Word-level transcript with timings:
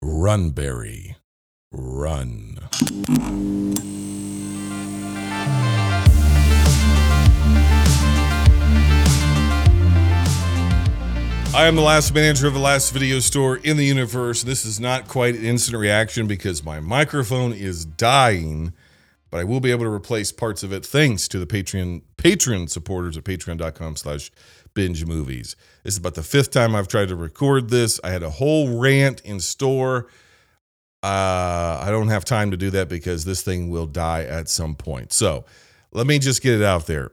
Run, 0.00 0.50
Barry. 0.50 1.16
Run. 1.72 2.56
I 11.52 11.66
am 11.66 11.74
the 11.74 11.82
last 11.82 12.14
manager 12.14 12.46
of 12.46 12.54
the 12.54 12.60
last 12.60 12.92
video 12.92 13.18
store 13.18 13.56
in 13.56 13.76
the 13.76 13.84
universe. 13.84 14.44
This 14.44 14.64
is 14.64 14.78
not 14.78 15.08
quite 15.08 15.34
an 15.34 15.44
instant 15.44 15.76
reaction 15.76 16.28
because 16.28 16.64
my 16.64 16.78
microphone 16.78 17.52
is 17.52 17.84
dying, 17.84 18.72
but 19.30 19.38
I 19.38 19.44
will 19.44 19.60
be 19.60 19.70
able 19.70 19.84
to 19.84 19.92
replace 19.92 20.32
parts 20.32 20.62
of 20.62 20.72
it 20.72 20.84
thanks 20.84 21.28
to 21.28 21.38
the 21.38 21.46
Patreon 21.46 22.02
Patreon 22.16 22.68
supporters 22.70 23.16
at 23.16 23.24
patreon.com 23.24 23.96
slash 23.96 24.30
binge 24.74 25.04
movies. 25.04 25.56
This 25.82 25.94
is 25.94 25.98
about 25.98 26.14
the 26.14 26.22
fifth 26.22 26.50
time 26.50 26.74
I've 26.74 26.88
tried 26.88 27.08
to 27.08 27.16
record 27.16 27.70
this. 27.70 27.98
I 28.04 28.10
had 28.10 28.22
a 28.22 28.30
whole 28.30 28.78
rant 28.78 29.20
in 29.22 29.40
store. 29.40 30.08
Uh, 31.02 31.80
I 31.80 31.88
don't 31.90 32.08
have 32.08 32.24
time 32.24 32.50
to 32.50 32.56
do 32.56 32.70
that 32.70 32.88
because 32.88 33.24
this 33.24 33.42
thing 33.42 33.70
will 33.70 33.86
die 33.86 34.24
at 34.24 34.48
some 34.48 34.74
point. 34.74 35.12
So 35.12 35.44
let 35.92 36.06
me 36.06 36.18
just 36.18 36.42
get 36.42 36.54
it 36.54 36.64
out 36.64 36.86
there. 36.86 37.12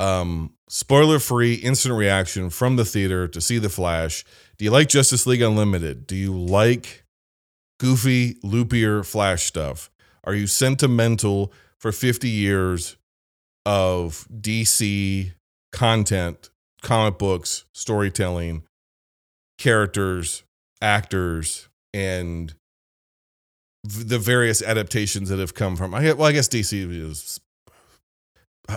Um, 0.00 0.54
spoiler 0.68 1.20
free 1.20 1.54
instant 1.54 1.94
reaction 1.94 2.50
from 2.50 2.76
the 2.76 2.84
theater 2.84 3.28
to 3.28 3.40
see 3.40 3.58
The 3.58 3.68
Flash. 3.68 4.24
Do 4.58 4.64
you 4.64 4.70
like 4.70 4.88
Justice 4.88 5.26
League 5.26 5.42
Unlimited? 5.42 6.06
Do 6.06 6.16
you 6.16 6.36
like 6.36 7.04
goofy, 7.78 8.34
loopier 8.42 9.06
Flash 9.06 9.44
stuff? 9.44 9.90
Are 10.24 10.34
you 10.34 10.46
sentimental 10.46 11.52
for 11.78 11.92
50 11.92 12.28
years 12.28 12.96
of 13.66 14.26
DC 14.32 15.32
content, 15.72 16.50
comic 16.82 17.18
books, 17.18 17.64
storytelling, 17.72 18.62
characters, 19.58 20.42
actors, 20.80 21.68
and 21.92 22.54
the 23.82 24.18
various 24.18 24.62
adaptations 24.62 25.28
that 25.28 25.38
have 25.38 25.54
come 25.54 25.76
from? 25.76 25.94
I 25.94 26.12
well, 26.12 26.28
I 26.28 26.32
guess 26.32 26.48
DC 26.48 26.90
is 26.90 27.40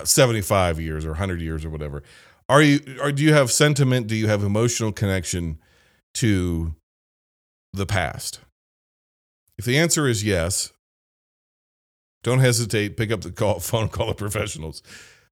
75 0.04 0.80
years 0.80 1.06
or 1.06 1.10
100 1.10 1.42
years 1.42 1.64
or 1.64 1.70
whatever 1.70 2.04
are 2.50 2.62
you 2.62 2.80
or 3.02 3.12
do 3.12 3.24
you 3.24 3.34
have 3.34 3.52
sentiment 3.52 4.08
do 4.08 4.16
you 4.16 4.28
have 4.28 4.44
emotional 4.44 4.92
connection 4.92 5.60
to 6.14 6.76
the 7.74 7.86
past 7.86 8.40
if 9.58 9.66
the 9.66 9.78
answer 9.78 10.08
is 10.08 10.24
yes 10.24 10.72
don't 12.24 12.40
hesitate 12.40 12.98
pick 12.98 13.12
up 13.12 13.22
the 13.22 13.32
call 13.32 13.60
phone 13.60 13.90
call 13.90 14.08
the 14.08 14.16
professionals 14.16 14.82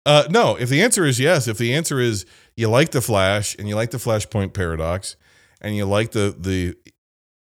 uh, 0.06 0.24
no 0.30 0.56
if 0.56 0.68
the 0.68 0.80
answer 0.80 1.04
is 1.04 1.20
yes 1.20 1.46
if 1.48 1.58
the 1.58 1.74
answer 1.74 2.00
is 2.00 2.24
you 2.56 2.68
like 2.68 2.90
the 2.90 3.00
flash 3.00 3.56
and 3.58 3.68
you 3.68 3.74
like 3.74 3.90
the 3.90 3.98
flashpoint 3.98 4.52
paradox 4.54 5.16
and 5.60 5.76
you 5.76 5.84
like 5.84 6.12
the 6.12 6.34
the 6.38 6.74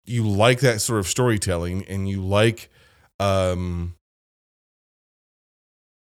you 0.07 0.27
like 0.29 0.61
that 0.61 0.81
sort 0.81 1.01
of 1.01 1.07
storytelling 1.07 1.85
and 1.87 2.09
you 2.09 2.21
like 2.21 2.71
um 3.19 3.95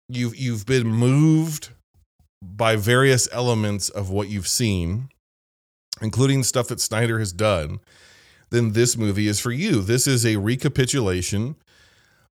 you've 0.10 0.36
you've 0.36 0.66
been 0.66 0.88
moved 0.88 1.70
by 2.42 2.76
various 2.76 3.28
elements 3.32 3.90
of 3.90 4.10
what 4.10 4.28
you've 4.30 4.48
seen, 4.48 5.10
including 6.02 6.44
stuff 6.44 6.68
that 6.68 6.82
Snyder 6.82 7.20
has 7.20 7.32
done, 7.32 7.80
then 8.50 8.74
this 8.74 8.98
movie 8.98 9.28
is 9.28 9.40
for 9.40 9.52
you. 9.52 9.82
This 9.82 10.08
is 10.08 10.26
a 10.26 10.38
recapitulation 10.38 11.56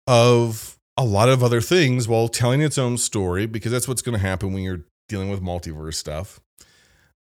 of 0.08 0.78
a 0.98 1.04
lot 1.04 1.30
of 1.30 1.44
other 1.44 1.62
things 1.62 2.08
while 2.08 2.28
telling 2.28 2.62
its 2.62 2.78
own 2.78 2.98
story 2.98 3.46
because 3.46 3.72
that's 3.72 3.88
what's 3.88 4.02
going 4.02 4.18
to 4.18 4.26
happen 4.26 4.54
when 4.54 4.64
you're 4.64 4.86
dealing 5.10 5.30
with 5.30 5.42
multiverse 5.42 5.96
stuff. 5.96 6.40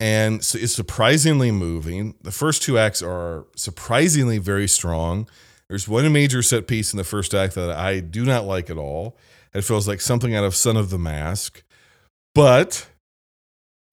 And 0.00 0.44
so 0.44 0.58
it's 0.58 0.74
surprisingly 0.74 1.50
moving. 1.50 2.14
The 2.20 2.32
first 2.32 2.62
two 2.62 2.78
acts 2.78 3.00
are 3.00 3.46
surprisingly 3.56 4.38
very 4.38 4.68
strong. 4.68 5.28
There's 5.68 5.88
one 5.88 6.12
major 6.12 6.42
set 6.42 6.66
piece 6.66 6.92
in 6.92 6.98
the 6.98 7.04
first 7.04 7.32
act 7.32 7.54
that 7.54 7.70
I 7.70 8.00
do 8.00 8.24
not 8.24 8.44
like 8.44 8.68
at 8.70 8.76
all. 8.76 9.16
It 9.54 9.62
feels 9.62 9.88
like 9.88 10.00
something 10.00 10.34
out 10.34 10.44
of 10.44 10.54
Son 10.54 10.76
of 10.76 10.90
the 10.90 10.98
Mask. 10.98 11.62
But 12.34 12.88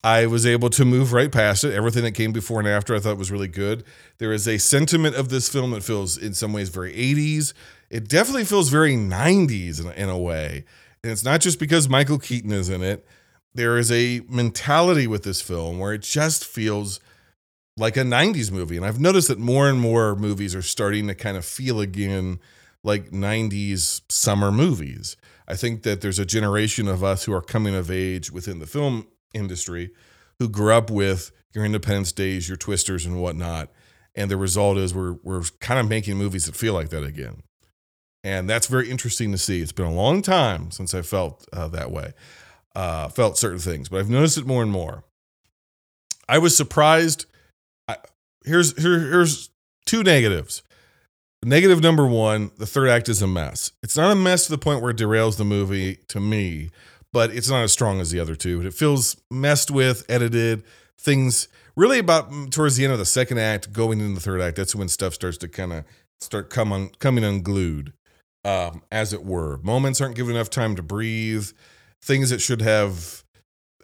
I 0.03 0.25
was 0.25 0.45
able 0.45 0.71
to 0.71 0.85
move 0.85 1.13
right 1.13 1.31
past 1.31 1.63
it. 1.63 1.73
Everything 1.73 2.03
that 2.03 2.13
came 2.13 2.31
before 2.31 2.59
and 2.59 2.67
after 2.67 2.95
I 2.95 2.99
thought 2.99 3.17
was 3.17 3.31
really 3.31 3.47
good. 3.47 3.83
There 4.17 4.33
is 4.33 4.47
a 4.47 4.57
sentiment 4.57 5.15
of 5.15 5.29
this 5.29 5.47
film 5.47 5.71
that 5.71 5.83
feels, 5.83 6.17
in 6.17 6.33
some 6.33 6.53
ways, 6.53 6.69
very 6.69 6.93
80s. 6.93 7.53
It 7.89 8.07
definitely 8.07 8.45
feels 8.45 8.69
very 8.69 8.95
90s 8.95 9.79
in, 9.79 9.91
in 9.91 10.09
a 10.09 10.17
way. 10.17 10.65
And 11.03 11.11
it's 11.11 11.23
not 11.23 11.41
just 11.41 11.59
because 11.59 11.87
Michael 11.87 12.17
Keaton 12.17 12.51
is 12.51 12.69
in 12.69 12.81
it. 12.81 13.05
There 13.53 13.77
is 13.77 13.91
a 13.91 14.21
mentality 14.27 15.05
with 15.05 15.23
this 15.23 15.41
film 15.41 15.77
where 15.77 15.93
it 15.93 16.01
just 16.01 16.45
feels 16.45 16.99
like 17.77 17.95
a 17.95 18.01
90s 18.01 18.51
movie. 18.51 18.77
And 18.77 18.85
I've 18.85 18.99
noticed 18.99 19.27
that 19.27 19.39
more 19.39 19.69
and 19.69 19.79
more 19.79 20.15
movies 20.15 20.55
are 20.55 20.61
starting 20.63 21.07
to 21.07 21.15
kind 21.15 21.37
of 21.37 21.45
feel 21.45 21.79
again 21.79 22.39
like 22.83 23.11
90s 23.11 24.01
summer 24.09 24.51
movies. 24.51 25.15
I 25.47 25.55
think 25.55 25.83
that 25.83 26.01
there's 26.01 26.19
a 26.19 26.25
generation 26.25 26.87
of 26.87 27.03
us 27.03 27.25
who 27.25 27.33
are 27.33 27.41
coming 27.41 27.75
of 27.75 27.91
age 27.91 28.31
within 28.31 28.59
the 28.59 28.65
film 28.65 29.05
industry 29.33 29.91
who 30.39 30.49
grew 30.49 30.73
up 30.73 30.89
with 30.89 31.31
your 31.53 31.65
Independence 31.65 32.11
Days, 32.11 32.47
your 32.47 32.57
Twisters, 32.57 33.05
and 33.05 33.21
whatnot. 33.21 33.69
And 34.15 34.29
the 34.29 34.37
result 34.37 34.77
is 34.77 34.93
we're, 34.93 35.17
we're 35.23 35.43
kind 35.59 35.79
of 35.79 35.87
making 35.87 36.17
movies 36.17 36.45
that 36.45 36.55
feel 36.55 36.73
like 36.73 36.89
that 36.89 37.03
again. 37.03 37.43
And 38.23 38.49
that's 38.49 38.67
very 38.67 38.89
interesting 38.89 39.31
to 39.31 39.37
see. 39.37 39.61
It's 39.61 39.71
been 39.71 39.85
a 39.85 39.93
long 39.93 40.21
time 40.21 40.71
since 40.71 40.93
I 40.93 41.01
felt 41.01 41.47
uh, 41.53 41.67
that 41.69 41.91
way, 41.91 42.13
uh, 42.75 43.09
felt 43.09 43.37
certain 43.37 43.59
things, 43.59 43.89
but 43.89 43.99
I've 43.99 44.09
noticed 44.09 44.37
it 44.37 44.45
more 44.45 44.61
and 44.61 44.71
more. 44.71 45.03
I 46.29 46.37
was 46.37 46.55
surprised. 46.55 47.25
I, 47.87 47.97
here's 48.45 48.79
here, 48.81 48.99
here's 48.99 49.49
two 49.85 50.03
negatives. 50.03 50.63
Negative 51.43 51.81
number 51.81 52.05
one, 52.05 52.51
the 52.57 52.67
third 52.67 52.89
act 52.89 53.09
is 53.09 53.21
a 53.21 53.27
mess. 53.27 53.71
It's 53.81 53.97
not 53.97 54.11
a 54.11 54.15
mess 54.15 54.45
to 54.45 54.51
the 54.51 54.59
point 54.59 54.81
where 54.81 54.91
it 54.91 54.97
derails 54.97 55.37
the 55.37 55.43
movie 55.43 55.95
to 56.09 56.19
me, 56.19 56.69
but 57.13 57.31
it's 57.31 57.49
not 57.49 57.63
as 57.63 57.71
strong 57.71 57.99
as 57.99 58.11
the 58.11 58.19
other 58.19 58.35
two. 58.35 58.65
It 58.65 58.73
feels 58.73 59.17
messed 59.29 59.71
with, 59.71 60.05
edited, 60.09 60.63
things 60.99 61.47
really 61.75 61.99
about 61.99 62.31
mm, 62.31 62.49
towards 62.51 62.77
the 62.77 62.83
end 62.83 62.93
of 62.93 62.99
the 62.99 63.05
second 63.05 63.39
act, 63.39 63.73
going 63.73 63.99
into 63.99 64.15
the 64.15 64.21
third 64.21 64.41
act. 64.41 64.57
That's 64.57 64.75
when 64.75 64.87
stuff 64.87 65.13
starts 65.13 65.37
to 65.39 65.47
kind 65.47 65.73
of 65.73 65.83
start 66.19 66.49
come 66.49 66.71
on, 66.71 66.89
coming 66.99 67.23
unglued, 67.23 67.93
um, 68.45 68.83
as 68.91 69.13
it 69.13 69.23
were. 69.23 69.57
Moments 69.57 69.99
aren't 70.01 70.15
given 70.15 70.35
enough 70.35 70.49
time 70.49 70.75
to 70.75 70.83
breathe. 70.83 71.49
Things 72.03 72.29
that 72.29 72.41
should 72.41 72.61
have 72.61 73.23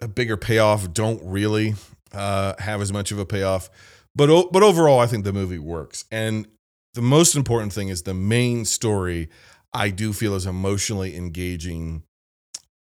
a 0.00 0.08
bigger 0.08 0.36
payoff 0.36 0.92
don't 0.92 1.20
really 1.24 1.74
uh, 2.12 2.54
have 2.58 2.80
as 2.80 2.92
much 2.92 3.12
of 3.12 3.18
a 3.18 3.26
payoff. 3.26 3.70
But 4.14 4.50
but 4.52 4.62
overall, 4.62 4.98
I 4.98 5.06
think 5.06 5.24
the 5.24 5.32
movie 5.32 5.58
works. 5.58 6.04
And 6.10 6.48
the 6.94 7.02
most 7.02 7.36
important 7.36 7.72
thing 7.72 7.88
is 7.88 8.02
the 8.02 8.14
main 8.14 8.64
story 8.64 9.28
I 9.72 9.90
do 9.90 10.12
feel 10.12 10.34
is 10.34 10.46
emotionally 10.46 11.16
engaging 11.16 12.02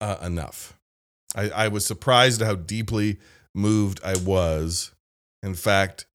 uh, 0.02 0.18
enough. 0.22 0.78
I, 1.36 1.50
I, 1.50 1.68
was 1.68 1.86
surprised 1.86 2.42
how 2.42 2.56
deeply 2.56 3.20
moved 3.54 4.00
I 4.04 4.16
was. 4.18 4.92
In 5.44 5.56
fact, 5.56 6.06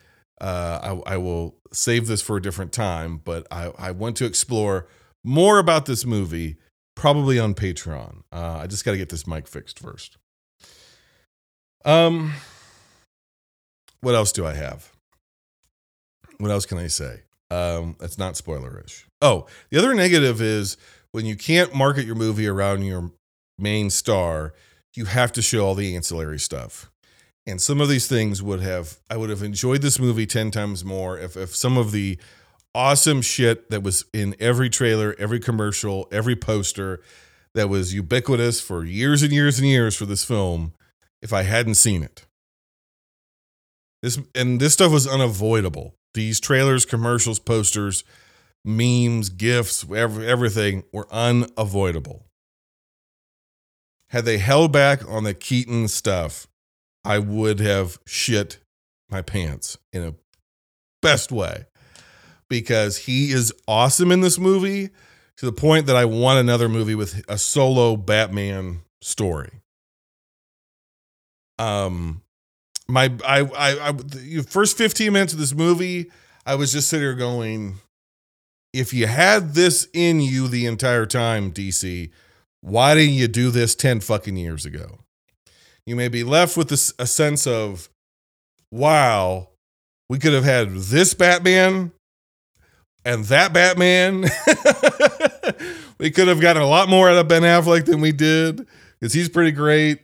uh, 0.41 1.01
I, 1.07 1.15
I, 1.15 1.17
will 1.17 1.57
save 1.73 2.07
this 2.07 2.23
for 2.23 2.37
a 2.37 2.43
different 2.43 2.73
time, 2.73 3.21
but 3.23 3.47
I, 3.51 3.73
I 3.79 3.91
want 3.91 4.17
to 4.19 4.25
explore 4.25 4.89
more 5.25 5.59
about 5.59 5.87
this 5.87 6.05
movie, 6.05 6.57
probably 6.95 7.39
on 7.39 7.55
Patreon. 7.55 8.23
Uh, 8.33 8.59
I 8.63 8.67
just 8.67 8.85
got 8.85 8.93
to 8.93 8.97
get 8.97 9.11
this 9.11 9.27
mic 9.27 9.47
fixed 9.47 9.79
first. 9.79 10.17
Um, 11.85 12.33
what 14.01 14.15
else 14.15 14.33
do 14.33 14.47
I 14.47 14.55
have? 14.55 14.93
What 16.39 16.51
else 16.51 16.67
can 16.67 16.79
I 16.79 16.89
say? 16.89 17.23
Um, 17.51 17.97
that's 18.01 18.19
not 18.19 18.35
spoilerish. 18.35 19.05
Oh, 19.21 19.47
the 19.71 19.79
other 19.79 19.95
negative 19.95 20.41
is 20.41 20.77
when 21.13 21.27
you 21.27 21.37
can't 21.37 21.75
market 21.75 22.07
your 22.07 22.15
movie 22.15 22.49
around 22.49 22.83
your 22.83 23.13
main 23.63 23.91
star, 23.91 24.53
you 24.95 25.07
have 25.07 25.33
to 25.33 25.43
show 25.43 25.65
all 25.65 25.75
the 25.75 25.95
ancillary 25.97 26.39
stuff. 26.39 26.91
And 27.47 27.61
some 27.61 27.81
of 27.81 27.89
these 27.89 28.07
things 28.07 28.43
would 28.43 28.61
have 28.61 28.99
I 29.11 29.17
would 29.17 29.31
have 29.31 29.43
enjoyed 29.43 29.83
this 29.83 29.99
movie 29.99 30.27
10 30.27 30.51
times 30.51 30.85
more 30.85 31.19
if 31.19 31.37
if 31.37 31.57
some 31.57 31.77
of 31.77 31.93
the 31.93 32.19
awesome 32.75 33.23
shit 33.23 33.71
that 33.71 33.83
was 33.83 34.05
in 34.13 34.35
every 34.39 34.71
trailer, 34.71 35.15
every 35.19 35.41
commercial, 35.41 36.09
every 36.13 36.37
poster 36.37 37.01
that 37.55 37.69
was 37.69 37.93
ubiquitous 37.95 38.61
for 38.61 38.85
years 38.85 39.23
and 39.23 39.33
years 39.33 39.59
and 39.59 39.69
years 39.69 39.97
for 39.97 40.07
this 40.07 40.25
film 40.25 40.73
if 41.21 41.33
I 41.33 41.43
hadn't 41.43 41.75
seen 41.75 42.03
it. 42.03 42.27
This 44.03 44.19
and 44.35 44.61
this 44.61 44.73
stuff 44.73 44.93
was 44.93 45.07
unavoidable. 45.07 45.95
These 46.15 46.41
trailers, 46.41 46.85
commercials, 46.85 47.39
posters, 47.39 48.05
memes, 48.65 49.29
gifs, 49.31 49.85
everything 49.91 50.85
were 50.93 51.07
unavoidable. 51.11 52.27
Had 54.13 54.27
they 54.27 54.39
held 54.39 54.73
back 54.73 55.09
on 55.09 55.25
the 55.25 55.35
Keaton 55.35 55.89
stuff, 55.89 56.47
I 57.05 57.19
would 57.19 57.61
have 57.61 57.99
shit 58.07 58.59
my 59.11 59.23
pants 59.23 59.79
in 59.93 60.03
a 60.03 60.15
best 61.01 61.33
way 61.33 61.65
because 62.49 62.99
he 62.99 63.33
is 63.33 63.53
awesome 63.67 64.13
in 64.13 64.21
this 64.21 64.39
movie 64.39 64.91
to 65.39 65.47
the 65.47 65.53
point 65.53 65.87
that 65.87 65.97
I 65.97 66.05
want 66.05 66.39
another 66.39 66.69
movie 66.69 66.95
with 66.95 67.25
a 67.27 67.39
solo 67.39 67.97
Batman 67.97 68.83
story. 69.01 69.51
Um, 71.59 72.23
my 72.87 73.13
I 73.27 73.41
I, 73.41 73.89
I 73.89 73.93
the 73.93 74.47
first 74.47 74.77
15 74.77 75.13
minutes 75.13 75.33
of 75.33 75.39
this 75.39 75.55
movie 75.55 76.11
I 76.45 76.57
was 76.57 76.73
just 76.73 76.89
sitting 76.89 77.05
there 77.05 77.15
going, 77.15 77.77
if 78.73 78.93
you 78.93 79.07
had 79.07 79.55
this 79.55 79.87
in 79.93 80.21
you 80.21 80.49
the 80.49 80.67
entire 80.67 81.07
time, 81.07 81.53
DC, 81.53 82.11
why 82.63 82.95
didn't 82.95 83.15
you 83.15 83.29
do 83.29 83.51
this 83.51 83.75
10 83.75 84.01
fucking 84.01 84.37
years 84.37 84.65
ago? 84.65 85.01
You 85.85 85.97
may 85.97 86.09
be 86.09 86.25
left 86.25 86.57
with 86.57 86.71
a 86.73 87.07
sense 87.07 87.47
of, 87.47 87.91
wow, 88.71 89.49
we 90.09 90.19
could 90.19 90.33
have 90.33 90.45
had 90.45 90.71
this 90.71 91.13
Batman 91.13 91.93
and 93.05 93.25
that 93.27 93.53
Batman. 93.53 94.23
we 95.99 96.11
could 96.13 96.29
have 96.29 96.41
gotten 96.41 96.63
a 96.63 96.67
lot 96.67 96.89
more 96.89 97.11
out 97.11 97.17
of 97.17 97.27
Ben 97.27 97.43
Affleck 97.43 97.85
than 97.85 98.01
we 98.01 98.13
did 98.13 98.67
because 99.01 99.13
he's 99.13 99.29
pretty 99.29 99.51
great. 99.51 99.99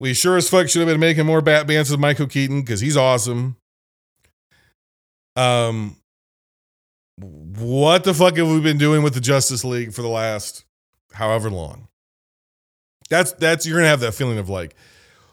We 0.00 0.14
sure 0.14 0.38
as 0.38 0.48
fuck 0.48 0.68
should 0.68 0.80
have 0.80 0.88
been 0.88 1.00
making 1.00 1.26
more 1.26 1.42
Batmans 1.42 1.90
with 1.90 2.00
Michael 2.00 2.28
Keaton 2.28 2.62
because 2.62 2.80
he's 2.80 2.96
awesome. 2.96 3.56
Um, 5.36 5.96
what 7.20 8.04
the 8.04 8.14
fuck 8.14 8.36
have 8.36 8.48
we 8.48 8.60
been 8.60 8.78
doing 8.78 9.02
with 9.02 9.14
the 9.14 9.20
Justice 9.20 9.64
League 9.64 9.92
for 9.92 10.02
the 10.02 10.08
last 10.08 10.64
however 11.12 11.50
long? 11.50 11.88
That's 13.10 13.32
that's 13.32 13.66
you're 13.66 13.78
gonna 13.78 13.88
have 13.88 14.00
that 14.00 14.14
feeling 14.14 14.38
of 14.38 14.48
like, 14.48 14.74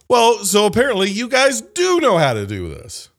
well, 0.09 0.43
so 0.45 0.65
apparently 0.65 1.09
you 1.09 1.27
guys 1.27 1.61
do 1.61 1.99
know 1.99 2.17
how 2.17 2.33
to 2.33 2.45
do 2.45 2.69
this. 2.69 3.09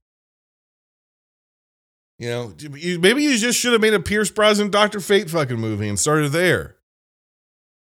You 2.19 2.31
know, 2.31 2.55
maybe 2.70 3.23
you 3.23 3.37
just 3.37 3.58
should 3.58 3.73
have 3.73 3.82
made 3.82 3.93
a 3.93 4.00
Pierce 4.00 4.31
Brosnan 4.31 4.70
Doctor 4.70 5.00
Fate 5.00 5.29
fucking 5.29 5.61
movie 5.61 5.88
and 5.88 5.99
started 5.99 6.32
there. 6.32 6.76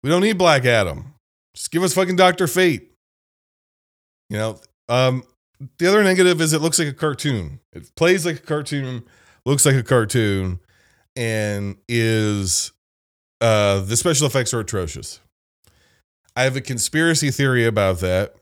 We 0.03 0.11
don't 0.11 0.23
need 0.23 0.39
Black 0.39 0.65
Adam. 0.65 1.15
Just 1.55 1.71
give 1.71 1.85
us 1.85 1.95
fucking 1.95 2.17
Doctor 2.17 2.49
Fate. 2.49 2.91
You 4.29 4.39
know, 4.39 4.61
um, 4.89 5.23
the 5.79 5.87
other 5.87 6.03
negative 6.03 6.41
is 6.41 6.53
it 6.53 6.61
looks 6.61 6.79
like 6.79 6.89
a 6.89 6.93
cartoon. 6.93 7.61
It 7.73 7.95
plays 7.95 8.27
like 8.27 8.37
a 8.37 8.43
cartoon, 8.43 9.05
looks 9.45 9.65
like 9.65 9.77
a 9.77 9.83
cartoon, 9.85 10.59
and 11.15 11.77
is 11.89 12.73
uh 13.41 13.81
the 13.81 13.97
special 13.97 14.27
effects 14.27 14.53
are 14.55 14.61
atrocious. 14.61 15.21
I 16.35 16.43
have 16.43 16.57
a 16.57 16.61
conspiracy 16.61 17.31
theory 17.31 17.65
about 17.67 18.01
that 18.01 18.35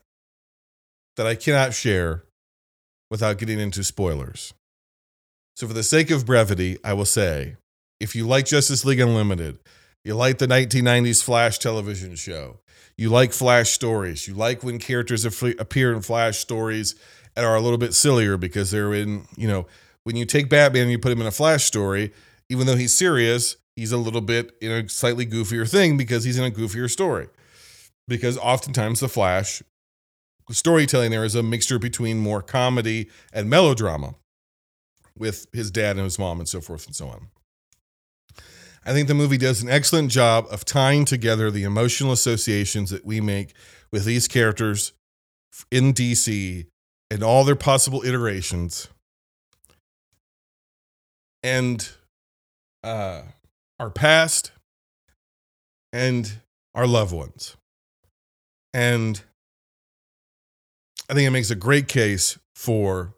that 1.15 1.25
I 1.25 1.35
cannot 1.35 1.73
share 1.73 2.23
without 3.09 3.37
getting 3.37 3.59
into 3.59 3.83
spoilers. 3.83 4.53
So, 5.55 5.67
for 5.67 5.73
the 5.73 5.83
sake 5.83 6.11
of 6.11 6.25
brevity, 6.25 6.77
I 6.83 6.93
will 6.93 7.05
say 7.05 7.55
if 7.99 8.15
you 8.15 8.27
like 8.27 8.45
Justice 8.45 8.83
League 8.83 8.99
Unlimited, 8.99 9.59
you 10.03 10.15
like 10.15 10.37
the 10.37 10.47
1990s 10.47 11.23
Flash 11.23 11.57
television 11.59 12.15
show, 12.15 12.59
you 12.97 13.09
like 13.09 13.31
Flash 13.31 13.71
stories, 13.71 14.27
you 14.27 14.33
like 14.33 14.63
when 14.63 14.79
characters 14.79 15.23
appear 15.25 15.93
in 15.93 16.01
Flash 16.01 16.37
stories 16.39 16.95
and 17.35 17.45
are 17.45 17.55
a 17.55 17.61
little 17.61 17.77
bit 17.77 17.93
sillier 17.93 18.37
because 18.37 18.71
they're 18.71 18.93
in, 18.93 19.25
you 19.37 19.47
know, 19.47 19.65
when 20.03 20.15
you 20.15 20.25
take 20.25 20.49
Batman 20.49 20.83
and 20.83 20.91
you 20.91 20.99
put 20.99 21.11
him 21.11 21.21
in 21.21 21.27
a 21.27 21.31
Flash 21.31 21.63
story, 21.63 22.11
even 22.49 22.67
though 22.67 22.75
he's 22.75 22.93
serious, 22.93 23.55
he's 23.75 23.91
a 23.91 23.97
little 23.97 24.21
bit 24.21 24.51
in 24.61 24.71
a 24.71 24.89
slightly 24.89 25.25
goofier 25.25 25.69
thing 25.69 25.97
because 25.97 26.23
he's 26.23 26.37
in 26.37 26.45
a 26.45 26.51
goofier 26.51 26.89
story. 26.89 27.27
Because 28.07 28.37
oftentimes 28.37 28.99
the 28.99 29.09
Flash 29.09 29.63
storytelling 30.51 31.11
there 31.11 31.25
is 31.25 31.35
a 31.35 31.41
mixture 31.41 31.79
between 31.79 32.19
more 32.19 32.41
comedy 32.41 33.09
and 33.33 33.49
melodrama 33.49 34.15
with 35.17 35.47
his 35.53 35.71
dad 35.71 35.95
and 35.95 36.03
his 36.03 36.19
mom 36.19 36.39
and 36.39 36.47
so 36.47 36.61
forth 36.61 36.85
and 36.85 36.95
so 36.95 37.07
on. 37.07 37.27
I 38.85 38.93
think 38.93 39.07
the 39.07 39.15
movie 39.15 39.37
does 39.37 39.63
an 39.63 39.69
excellent 39.69 40.11
job 40.11 40.45
of 40.51 40.63
tying 40.63 41.05
together 41.05 41.49
the 41.49 41.63
emotional 41.63 42.11
associations 42.11 42.91
that 42.91 43.03
we 43.03 43.19
make 43.19 43.55
with 43.91 44.05
these 44.05 44.27
characters 44.27 44.93
in 45.71 45.93
DC 45.93 46.67
and 47.09 47.23
all 47.23 47.43
their 47.43 47.55
possible 47.55 48.03
iterations 48.03 48.89
and 51.41 51.89
uh, 52.83 53.21
our 53.79 53.89
past 53.89 54.51
and 55.91 56.39
our 56.73 56.87
loved 56.87 57.13
ones. 57.13 57.55
And 58.73 59.21
I 61.09 61.13
think 61.13 61.27
it 61.27 61.31
makes 61.31 61.51
a 61.51 61.55
great 61.55 61.87
case 61.87 62.37
for 62.55 63.13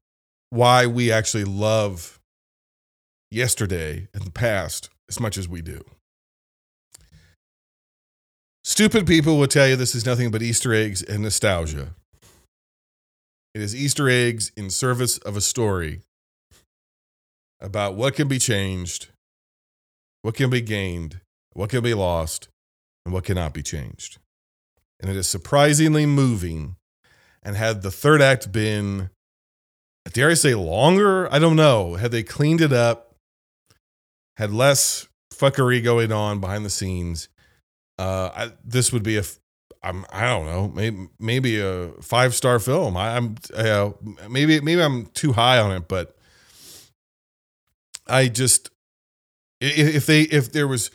why 0.49 0.85
we 0.85 1.11
actually 1.11 1.43
love 1.43 2.19
yesterday 3.31 4.07
and 4.13 4.23
the 4.23 4.31
past 4.31 4.89
as 5.09 5.19
much 5.19 5.37
as 5.37 5.47
we 5.47 5.61
do. 5.61 5.83
Stupid 8.63 9.07
people 9.07 9.37
will 9.37 9.47
tell 9.47 9.67
you 9.67 9.75
this 9.75 9.95
is 9.95 10.05
nothing 10.05 10.29
but 10.29 10.41
Easter 10.41 10.73
eggs 10.73 11.01
and 11.01 11.23
nostalgia. 11.23 11.95
It 13.55 13.61
is 13.61 13.75
Easter 13.75 14.09
eggs 14.09 14.51
in 14.55 14.69
service 14.69 15.17
of 15.19 15.37
a 15.37 15.41
story 15.41 16.01
about 17.59 17.95
what 17.95 18.13
can 18.13 18.27
be 18.27 18.37
changed, 18.37 19.07
what 20.21 20.35
can 20.35 20.49
be 20.49 20.61
gained, 20.61 21.21
what 21.53 21.69
can 21.69 21.83
be 21.83 21.93
lost, 21.93 22.47
and 23.05 23.13
what 23.13 23.23
cannot 23.23 23.53
be 23.53 23.63
changed. 23.63 24.17
And 24.99 25.09
it 25.09 25.15
is 25.15 25.27
surprisingly 25.27 26.05
moving. 26.05 26.75
And 27.43 27.55
had 27.55 27.81
the 27.81 27.91
third 27.91 28.21
act 28.21 28.51
been 28.51 29.09
dare 30.09 30.29
I 30.29 30.33
say 30.33 30.55
longer? 30.55 31.31
I 31.33 31.39
don't 31.39 31.55
know. 31.55 31.95
Had 31.95 32.11
they 32.11 32.23
cleaned 32.23 32.61
it 32.61 32.73
up, 32.73 33.15
had 34.37 34.51
less 34.51 35.07
fuckery 35.33 35.83
going 35.83 36.11
on 36.11 36.39
behind 36.39 36.65
the 36.65 36.69
scenes, 36.69 37.29
uh, 37.99 38.29
I, 38.35 38.51
this 38.63 38.93
would 38.93 39.03
be 39.03 39.17
a, 39.17 39.23
I'm, 39.83 40.05
I 40.11 40.25
don't 40.25 40.45
know, 40.45 40.71
maybe 40.73 41.07
maybe 41.19 41.59
a 41.59 41.89
five 42.01 42.35
star 42.35 42.59
film. 42.59 42.97
I, 42.97 43.17
am 43.17 43.35
uh, 43.55 43.91
maybe 44.29 44.59
maybe 44.61 44.81
I'm 44.81 45.07
too 45.07 45.33
high 45.33 45.59
on 45.59 45.71
it, 45.71 45.87
but 45.87 46.15
I 48.07 48.27
just 48.27 48.69
if 49.59 50.05
they 50.05 50.21
if 50.23 50.51
there 50.51 50.67
was 50.67 50.91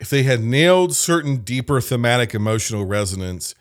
if 0.00 0.10
they 0.10 0.22
had 0.22 0.40
nailed 0.40 0.94
certain 0.94 1.38
deeper 1.38 1.80
thematic 1.80 2.34
emotional 2.34 2.84
resonance 2.84 3.54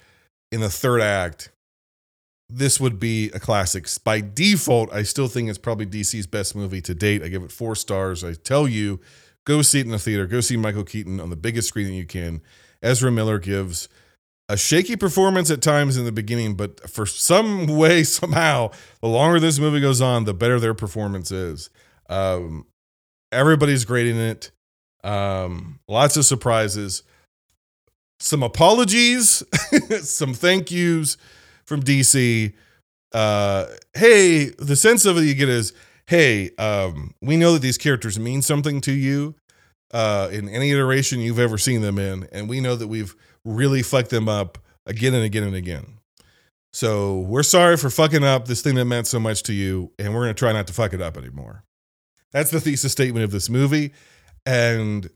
in 0.51 0.59
the 0.59 0.69
third 0.69 1.01
act 1.01 1.49
this 2.51 2.79
would 2.79 2.99
be 2.99 3.31
a 3.33 3.39
classic. 3.39 3.87
By 4.03 4.21
default, 4.21 4.93
I 4.93 5.03
still 5.03 5.27
think 5.27 5.49
it's 5.49 5.57
probably 5.57 5.85
DC's 5.85 6.27
best 6.27 6.55
movie 6.55 6.81
to 6.81 6.93
date. 6.93 7.23
I 7.23 7.29
give 7.29 7.43
it 7.43 7.51
four 7.51 7.75
stars. 7.75 8.23
I 8.23 8.33
tell 8.33 8.67
you, 8.67 8.99
go 9.45 9.61
see 9.61 9.79
it 9.79 9.85
in 9.85 9.91
the 9.91 9.99
theater. 9.99 10.27
Go 10.27 10.41
see 10.41 10.57
Michael 10.57 10.83
Keaton 10.83 11.19
on 11.19 11.29
the 11.29 11.35
biggest 11.35 11.69
screen 11.69 11.87
that 11.87 11.93
you 11.93 12.05
can. 12.05 12.41
Ezra 12.81 13.11
Miller 13.11 13.39
gives 13.39 13.87
a 14.49 14.57
shaky 14.57 14.97
performance 14.97 15.49
at 15.49 15.61
times 15.61 15.95
in 15.95 16.03
the 16.03 16.11
beginning, 16.11 16.55
but 16.55 16.89
for 16.89 17.05
some 17.05 17.67
way, 17.77 18.03
somehow, 18.03 18.71
the 18.99 19.07
longer 19.07 19.39
this 19.39 19.59
movie 19.59 19.79
goes 19.79 20.01
on, 20.01 20.25
the 20.25 20.33
better 20.33 20.59
their 20.59 20.73
performance 20.73 21.31
is. 21.31 21.69
Um, 22.09 22.65
everybody's 23.31 23.85
great 23.85 24.07
in 24.07 24.17
it. 24.17 24.51
Um, 25.03 25.79
lots 25.87 26.17
of 26.17 26.25
surprises, 26.25 27.03
some 28.19 28.43
apologies, 28.43 29.43
some 30.01 30.33
thank 30.33 30.71
yous 30.71 31.17
from 31.65 31.81
DC. 31.81 32.53
Uh, 33.13 33.65
hey, 33.93 34.45
the 34.57 34.75
sense 34.75 35.05
of 35.05 35.17
it 35.17 35.23
you 35.23 35.33
get 35.33 35.49
is, 35.49 35.73
hey, 36.07 36.51
um, 36.57 37.13
we 37.21 37.35
know 37.35 37.53
that 37.53 37.61
these 37.61 37.77
characters 37.77 38.19
mean 38.19 38.41
something 38.41 38.79
to 38.81 38.91
you 38.91 39.35
uh, 39.93 40.29
in 40.31 40.47
any 40.49 40.71
iteration 40.71 41.19
you've 41.19 41.39
ever 41.39 41.57
seen 41.57 41.81
them 41.81 41.97
in, 41.97 42.27
and 42.31 42.47
we 42.47 42.61
know 42.61 42.75
that 42.75 42.87
we've 42.87 43.15
really 43.43 43.81
fucked 43.81 44.09
them 44.09 44.29
up 44.29 44.57
again 44.85 45.13
and 45.13 45.23
again 45.23 45.43
and 45.43 45.55
again. 45.55 45.97
So 46.73 47.19
we're 47.19 47.43
sorry 47.43 47.75
for 47.75 47.89
fucking 47.89 48.23
up 48.23 48.47
this 48.47 48.61
thing 48.61 48.75
that 48.75 48.85
meant 48.85 49.07
so 49.07 49.19
much 49.19 49.43
to 49.43 49.53
you, 49.53 49.91
and 49.99 50.13
we're 50.13 50.21
gonna 50.21 50.33
try 50.33 50.53
not 50.53 50.67
to 50.67 50.73
fuck 50.73 50.93
it 50.93 51.01
up 51.01 51.17
anymore. 51.17 51.63
That's 52.31 52.51
the 52.51 52.61
thesis 52.61 52.91
statement 52.91 53.23
of 53.23 53.31
this 53.31 53.49
movie, 53.49 53.91
and 54.45 55.09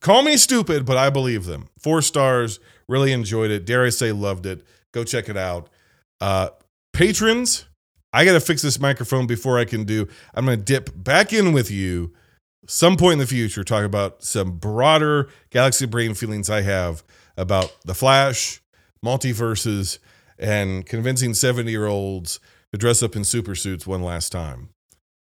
call 0.00 0.22
me 0.22 0.36
stupid, 0.36 0.86
but 0.86 0.96
I 0.96 1.10
believe 1.10 1.44
them. 1.44 1.68
Four 1.78 2.02
stars. 2.02 2.60
Really 2.88 3.12
enjoyed 3.12 3.50
it. 3.50 3.64
Dare 3.64 3.84
I 3.84 3.90
say, 3.90 4.12
loved 4.12 4.46
it. 4.46 4.64
Go 4.92 5.04
check 5.04 5.28
it 5.28 5.36
out. 5.36 5.68
Uh, 6.20 6.50
patrons, 6.92 7.66
I 8.12 8.24
got 8.24 8.32
to 8.32 8.40
fix 8.40 8.62
this 8.62 8.80
microphone 8.80 9.26
before 9.26 9.58
I 9.58 9.64
can 9.64 9.84
do. 9.84 10.08
I'm 10.34 10.46
going 10.46 10.58
to 10.58 10.64
dip 10.64 10.90
back 10.94 11.32
in 11.32 11.52
with 11.52 11.70
you 11.70 12.12
some 12.66 12.96
point 12.96 13.14
in 13.14 13.18
the 13.18 13.26
future, 13.26 13.64
talk 13.64 13.84
about 13.84 14.22
some 14.22 14.58
broader 14.58 15.28
galaxy 15.50 15.86
brain 15.86 16.14
feelings 16.14 16.50
I 16.50 16.62
have 16.62 17.02
about 17.36 17.74
the 17.84 17.94
Flash, 17.94 18.60
multiverses, 19.04 19.98
and 20.38 20.84
convincing 20.86 21.34
70 21.34 21.70
year 21.70 21.86
olds 21.86 22.40
to 22.72 22.78
dress 22.78 23.02
up 23.02 23.16
in 23.16 23.24
super 23.24 23.54
suits 23.54 23.86
one 23.86 24.02
last 24.02 24.30
time. 24.30 24.70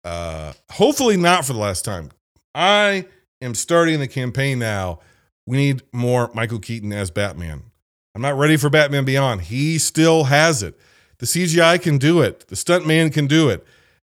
Uh, 0.03 0.53
hopefully, 0.71 1.17
not 1.17 1.45
for 1.45 1.53
the 1.53 1.59
last 1.59 1.85
time. 1.85 2.09
I 2.55 3.05
am 3.41 3.55
starting 3.55 3.99
the 3.99 4.07
campaign 4.07 4.59
now. 4.59 4.99
We 5.45 5.57
need 5.57 5.83
more 5.93 6.31
Michael 6.33 6.59
Keaton 6.59 6.91
as 6.93 7.11
Batman. 7.11 7.63
I'm 8.13 8.21
not 8.21 8.37
ready 8.37 8.57
for 8.57 8.69
Batman 8.69 9.05
Beyond. 9.05 9.41
He 9.41 9.77
still 9.77 10.25
has 10.25 10.63
it. 10.63 10.77
The 11.19 11.25
CGI 11.25 11.81
can 11.81 11.97
do 11.97 12.21
it. 12.21 12.47
The 12.47 12.55
stuntman 12.55 13.13
can 13.13 13.27
do 13.27 13.49
it. 13.49 13.65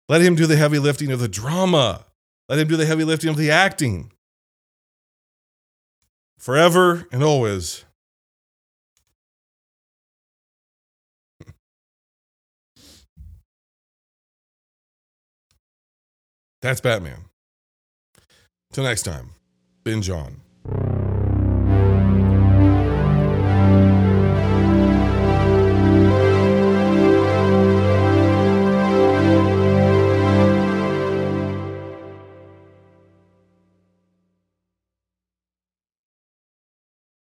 Let 0.08 0.22
him 0.22 0.34
do 0.34 0.46
the 0.46 0.56
heavy 0.56 0.78
lifting 0.78 1.10
of 1.10 1.20
the 1.20 1.28
drama. 1.28 2.06
Let 2.48 2.58
him 2.58 2.68
do 2.68 2.76
the 2.76 2.86
heavy 2.86 3.04
lifting 3.04 3.30
of 3.30 3.36
the 3.36 3.50
acting. 3.50 4.12
Forever 6.38 7.06
and 7.12 7.22
always. 7.22 7.84
That's 16.62 16.80
Batman. 16.80 17.24
Till 18.72 18.84
next 18.84 19.02
time, 19.02 19.30
binge 19.82 20.10
on. 20.10 20.40